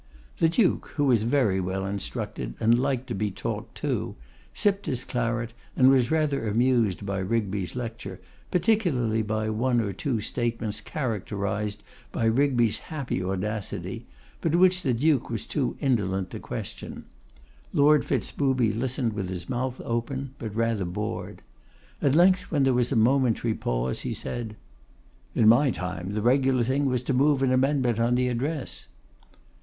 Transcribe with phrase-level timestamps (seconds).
[0.37, 4.15] The Duke, who was well instructed and liked to be talked to,
[4.51, 8.19] sipped his claret, and was rather amused by Rigby's lecture,
[8.49, 14.07] particularly by one or two statements characterised by Rigby's happy audacity,
[14.41, 17.05] but which the Duke was too indolent to question.
[17.71, 21.43] Lord Fitz Booby listened with his mouth open, but rather bored.
[22.01, 24.55] At length, when there was a momentary pause, he said:
[25.35, 28.87] 'In my time, the regular thing was to move an amendment on the address.